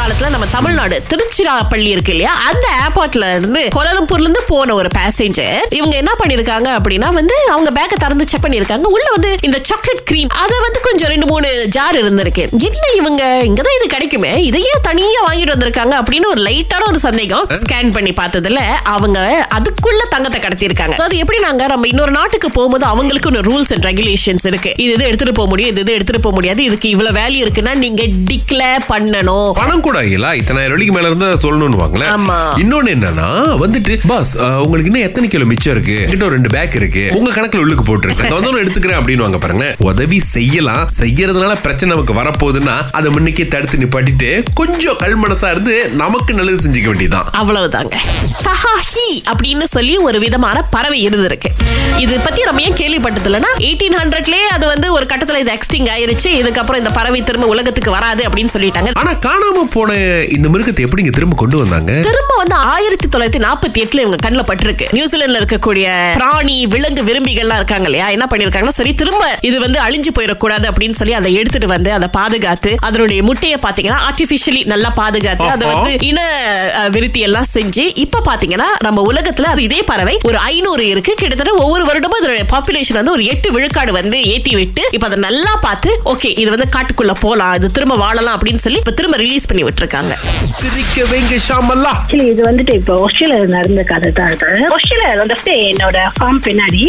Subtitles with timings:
[0.00, 2.32] காலத்துல நம்ம தமிழ்நாடு திருச்சிராப்பள்ளி இருக்கு இல்லையா?
[2.48, 7.96] அந்த ஏர்போர்ட்ல இருந்து கோலாலம்பூர்ல இருந்து போன ஒரு பேசஞ்சர் இவங்க என்ன பண்ணிருக்காங்க அப்படின்னா வந்து அவங்க பேக்கை
[7.98, 8.86] திறந்து செக் பண்ணிருக்காங்க.
[8.96, 12.44] உள்ள வந்து இந்த சாக்லேட் கிரீம் அத வந்து கொஞ்சம் ரெண்டு மூணு ஜார் இருந்திருக்கு.
[12.68, 13.22] என்ன இவங்க?
[13.48, 14.32] இங்கதான் இது கிடைக்குமே?
[14.44, 18.62] இதையே தனியா வாங்கிட்டு வந்திருக்காங்க அப்படின்னு ஒரு லைட்டான ஒரு சந்தேகம் ஸ்கேன் பண்ணி பார்த்ததுல
[18.94, 19.18] அவங்க
[19.58, 24.46] அதுக்குள்ள தங்கத்தை கடத்திருக்காங்க அதாவது எப்படி நாங்க நம்ம இன்னொரு நாட்டுக்கு போகும்போது அவங்களுக்கு ஒரு ரூல்ஸ் அண்ட் ரெகுலேஷன்ஸ்
[24.52, 24.72] இருக்கு.
[24.76, 26.64] இது இது எடுத்துட்டு போக முடியும் இது இது எடுத்துட்டு போக முடியாது.
[26.64, 29.52] இதுக்கு இவ்வளவு வேல்யூ இருக்குன்னா நீங்க டிக்ளேர் பண்ணணும்.
[29.52, 30.26] பணம் கூட இல்ல.
[30.40, 32.26] இத்தனாயிரம் வெள்ளிக்கு மேல இருந்தா சொல்லணும்னு வாங்களேன்.
[32.62, 33.28] இன்னொன்னு என்னன்னா
[33.62, 34.32] வந்துட்டு பாஸ்
[34.64, 35.96] உங்களுக்கு இன்னும் எத்தனை கிலோ மிச்சம் இருக்கு?
[36.26, 37.04] ஒரு ரெண்டு பேக் இருக்கு.
[37.18, 40.84] உங்க கணக்குல உள்ளுக்கு போட்டுருக்கு நான் வந்து எடுத்துக்கிறேன் அப்படின்னு வாங்க பாருங்க உதவி செய்யலாம்.
[41.00, 44.30] செய்யறதுனால பிரச்சனை நமக்கு வரப்போகுதுன்னா அதை முன்னுக்கே தடுத்து நிப்பாட்டிட்டு
[44.60, 47.28] கொஞ்சம் கல் மனசா இருந்து நமக்கு நல்லது செஞ்சுக்க வேண்டியதுதான்.
[47.40, 47.96] அவ்வளவுதாங்க.
[48.46, 51.50] தஹாஹி அப்படின்னு சொல்லி ஒரு விதமான பறவை இருந்திருக்கு.
[52.04, 56.30] இது பத்தி நம்ம ஏன் கேள்விப்பட்டது இல்லைன்னா எயிட்டீன் ஹண்ட்ரட்லயே அது வந்து ஒரு கட்டத்துல இது எக்ஸ்டிங் ஆயிருச்சு.
[56.40, 58.90] இதுக்கப்புறம் இந்த பறவை திரும்ப உலகத்துக்கு வராது அப்படின்னு சொல்லிட்டாங்க.
[59.02, 59.92] ஆனா காணாம போன
[60.36, 61.92] இந்த மிருகத்தை எப்படி இங்க திரும்ப கொண்டு வந்தாங்க?
[62.08, 64.86] திரும்ப வந்து ஆயிரத்தி தொள்ளாயிரத்தி நாற்பத்தி எட்டுல இவங்க கண்ணில் பட்டிருக்கு.
[64.96, 65.86] நியூசிலாந்துல இருக்கக்கூடிய
[66.18, 68.06] பிராணி விலங்கு விரும்பிகள்லாம் இருக்காங்க இல்லையா?
[68.16, 72.72] என்ன பண்ணிருக்காங்கன்னா சரி திரும்ப இது வந்து அழிஞ்சு போயிடக்கூடாது அப்படின்னு சொல்லி அதை எடுத்துட்டு வந்து அதை பாதுகாத்து
[72.88, 75.66] அதனுடைய முட்டையை பாத்தீங்கன்னா ஆர்டிபிஷியலி நல்லா பாதுகாத்து அதை.
[75.72, 76.20] வந்து இன
[76.96, 81.14] விருத்தி எல்லாம் செஞ்சு இப்ப பாத்தீங்கன்னா நம்ம உலகத்துல அது இதே பறவை ஒரு ஐநூறு இருக்கு.
[81.22, 85.54] கிட்டத்தட்ட ஒவ்வொரு வருடமும் இதனுடைய பாப்புலேஷன் வந்து ஒரு எட்டு விழுக்காடு வந்து ஏத்தி விட்டு இப்ப அதை நல்லா
[85.66, 89.64] பார்த்து ஓகே இது வந்து காட்டுக்குள்ள போலாம் இது திரும்ப வாழலாம் அப்படின்னு சொல்லி இப்ப திரும்ப ரிலீஸ் பண்ணி
[89.70, 90.12] விட்டுருக்காங்க.
[90.60, 91.92] சிரிக்க வைங்க ஷாமல்லா
[92.30, 96.82] இது வந்துட்டு இப்போ ஆஸ்திரேலியா நடந்த கதை தான் இது ஆஸ்திரேலியா வந்துட்டு என்னோட ஃபார்ம் பின்னாடி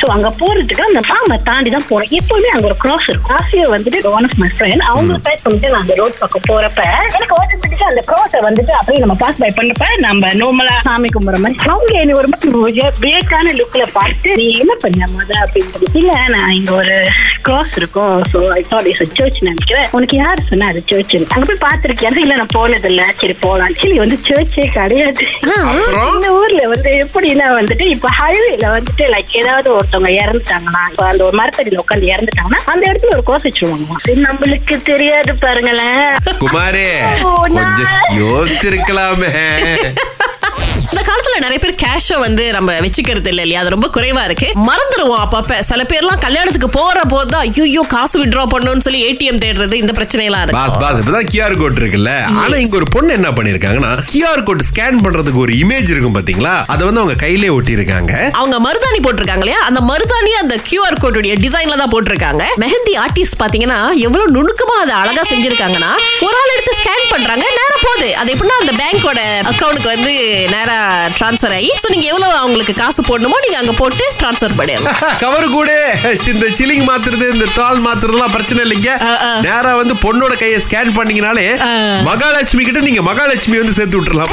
[0.00, 3.36] சோ அங்க போறதுக்கு அந்த ஃபார்மை தாண்டி தான் போறோம் எப்பவுமே அங்க ஒரு கிராஸ் இருக்கும்.
[3.38, 6.82] ஆசியா வந்துட்டு ஒன் ஆஃப் மை ஃப்ரெண்ட் அவங்க பேக் பண்ணிட்டு நான் அந்த ரோட் பக்கம் போறப்ப
[7.16, 11.58] எனக்கு ஆட்டோமேட்டிக்கா அந்த கிராஸை வந்துட்டு அப்படியே நம்ம பாஸ் பை பண்ணப்ப நம்ம நார்மலா சாமி கும்பிடுற மாதிரி.
[11.74, 15.30] அவங்க என்ன ஒரு மாதிரி பேக்கான லுக்ல பார்த்து நீ என்ன பண்ண முத?
[15.44, 16.96] அப்படின்னு இல்ல நான் இங்க ஒரு
[17.46, 18.16] கிராஸ் இருக்கும்.
[18.32, 19.88] So I thought is church நினைக்கிறேன்.
[19.98, 23.66] உனக்கு யார் சொன்னா அது சர்ச் அங்க போய் பாத்திருக்கேன் இல்ல நான் போனது இல்ல சரி போலாம்.
[23.68, 25.24] ஆக்சுவலி வந்து சர்ச்சே கிடையாது.
[26.12, 31.36] இந்த ஊர்ல வந்து எப்படின்னா வந்துட்டு இப்ப ஹைவேல வந்துட்டு லைக் ஏதாவது ஒருத்தவங்க இறந்துட்டாங்கன்னா இப்ப அந்த ஒரு
[31.40, 33.24] மரத்தடியில உட்காந்து இறந்துட்டாங்கன்னா அந்த இடத்துல ஒரு
[34.10, 36.08] இது நம்மளுக்கு தெரியாது பாருங்களேன்.
[36.42, 36.88] குமாரே
[38.20, 39.32] யோசிச்சிருக்கலாமே.
[41.44, 43.60] நிறைய பேர் கேஷ வந்து நம்ம வச்சுக்கிறது இல்ல இல்லையா?
[43.62, 44.48] அது ரொம்ப குறைவா இருக்கு.
[44.68, 45.60] மறந்துடுவோம் அப்பப்ப.
[45.68, 50.24] சில பேர்லாம் கல்யாணத்துக்கு போற போது தான் ஐயோ காசு வித்ட்ரா பண்ணணும்னு சொல்லி ஏடிஎம் தேடுறது இந்த பிரச்சனை
[50.28, 50.58] எல்லாம் இருக்கு.
[50.60, 52.12] பாஸ் பாஸ் இப்பதான் கியூஆர் கோட் இருக்குல்ல.
[52.42, 56.54] ஆனா இங்க ஒரு பொண்ணு என்ன பண்ணிருக்காங்கன்னா கியூஆர் கோட் ஸ்கேன் பண்றதுக்கு ஒரு இமேஜ் இருக்கும் பாத்தீங்களா?
[56.74, 59.60] அதை வந்து அவங்க கையிலே ஒட்டி இருக்காங்க அவங்க மருதாணி போட்டிருக்காங்க இல்லையா?
[59.68, 62.42] அந்த மருதாணி அந்த கியூஆர் கோடுடைய டிசைன்ல தான் போட்டிருக்காங்க.
[62.64, 65.92] மெஹந்தி ஆர்டிஸ்ட் பாத்தீங்கன்னா எவ்வளவு நுணுக்கமா அதை அழகா செஞ்சிருக்காங்கன்னா
[66.26, 68.08] ஒரு ஆள் எடுத்து ஸ்கேன் பண்றாங்க நேரா போகுது.
[68.20, 69.20] அது எப்படின்னா அந்த பேங்கோட
[69.50, 70.12] அக்கவுண்ட்க்கு வந்து
[70.54, 70.78] நேரா
[71.28, 75.00] டிரான்ஸ்ஃபர் ஆகி சோ நீங்க எவ்வளவு அவங்களுக்கு காசு போடணுமோ நீங்க அங்க போட்டு டிரான்ஸ்ஃபர் பண்ணிடலாம்.
[75.22, 75.70] கவர் கூட
[76.30, 78.92] இந்த சிலிங் மாத்துறது இந்த தாள் மாத்துறதுலாம் பிரச்சனை இல்லைங்க.
[79.46, 81.46] நேரா வந்து பொண்ணோட கையை ஸ்கேன் பண்ணீங்கனாலே
[82.08, 84.32] மகாலட்சுமி கிட்ட நீங்க மகாலட்சுமி வந்து சேர்த்து விட்டுறலாம்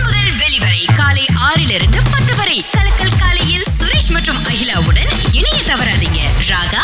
[0.00, 6.20] முதல் வெளிவரை காலை ஆறிலிருந்து பத்து வரை கலக்கல் காலையில் சுரேஷ் மற்றும் அகிலாவுடன் இணைய தவறாதீங்க.
[6.50, 6.82] ராகா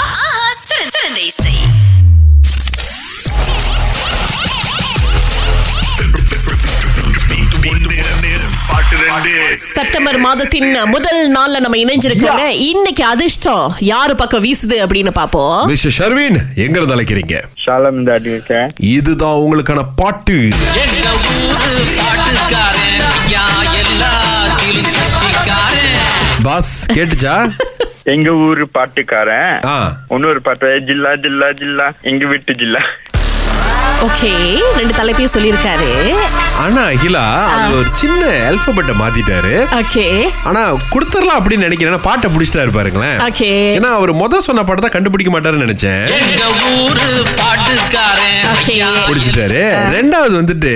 [9.69, 16.39] செப்டம்பர் மாதத்தின் முதல் நாள்ல நம்ம இணைஞ்சிருக்கோங்க இன்னைக்கு அதிர்ஷ்டம் யாரு பக்கம் வீசுது அப்படின்னு பாப்போம் மிஸ்டர் ஷர்வின்
[16.65, 17.37] எங்க இருந்து அழைக்கிறீங்க?
[17.65, 20.39] ஷாலம் இந்த அடி இருக்கேன் இதுதான் உங்களுக்கான பாட்டு.
[26.43, 27.35] பாஸ் கேட்டுச்சா?
[28.13, 29.53] எங்க ஊரு பாட்டுக்காரன்.
[30.15, 31.87] இன்னொரு பாட்டு ஜில்லா ஜில்லா ஜில்லா.
[32.11, 32.83] எங்க வீட்டு ஜில்லா.
[34.07, 34.31] ஓகே
[34.79, 35.91] ரெண்டு தலைப்பையும் சொல்லியிருக்காரு.
[36.63, 37.25] ஆனா அகிலா
[37.57, 39.55] அது ஒரு சின்ன அல்பபெட்டை மாத்திட்டாரு.
[39.81, 40.07] ஓகே
[40.49, 40.63] ஆனா
[40.95, 42.05] கொடுத்துடலாம் அப்படின்னு நினைக்கிறேன்.
[42.09, 43.19] பாட்டை பிடிச்சிட்டாரு பாருங்களேன்.
[43.29, 46.03] ஓகே ஏன்னா அவர் முத சொன்ன பாட்டை தான் கண்டுபிடிக்க மாட்டாருன்னு நினைச்சேன்.
[49.11, 49.63] பிடிச்சிட்டாரு.
[49.99, 50.75] ரெண்டாவது வந்துட்டு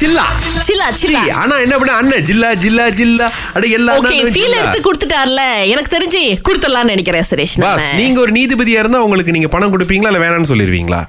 [0.00, 0.24] சில்லா
[0.66, 1.20] சில்லா சில்லா.
[1.42, 4.56] ஆனா என்ன பண்ண அண்ணன் ஜில்லா ஜில்லா ஜில்லா அட எல்லா ஓகே ஃபீல்.
[4.60, 5.42] எடுத்து கொடுத்துட்டார்ல.
[5.72, 7.54] எனக்கு தெரிஞ்சு கொடுத்துடலாம்னு நினைக்கிறேன் சுரேஷ்.
[8.00, 9.72] நீங்க ஒரு நீதிபதியா இருந்தா உங்களுக்கு நீங்க பணம்
[10.08, 11.00] இல்ல வேணாம்னு சொல்லிருவீங்களா?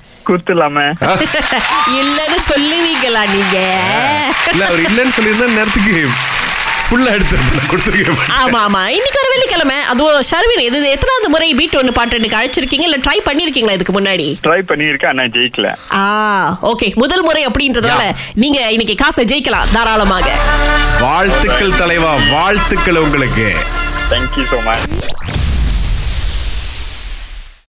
[2.00, 3.58] இல்லன்னு சொல்லுவீங்களா நீங்க?
[4.52, 5.96] இல்ல அவர் இல்லன்னு சொல்லியிருந்தா நேரத்துக்கு
[6.88, 7.38] ஃபுல்லா எடுத்து
[7.72, 8.82] கொடுத்துருக்கேன் ஆமா ஆமா.
[8.98, 9.78] இன்னைக்கு ஒரு வெள்ளிக்கிழமை.
[9.92, 14.28] அதுவும் ஷர்வின் இது எத்தனாவது முறை பீட் ஒன்று பாட்டு அழைச்சிருக்கீங்க இல்ல ட்ரை பண்ணிருக்கீங்களா இதுக்கு முன்னாடி?
[14.46, 15.70] ட்ரை பண்ணியிருக்கேன் ஆனா ஜெயிக்கல.
[15.94, 16.04] ஆ
[16.72, 18.06] ஓகே முதல் முறை அப்படின்றதால
[18.36, 20.30] நீங்க இன்னைக்கு காசை ஜெயிக்கலாம் தாராளமாக.
[21.02, 23.48] வாழ்த்துக்கள் தலைவா வாழ்த்துக்கள் உங்களுக்கு.
[24.12, 24.88] Thank you so much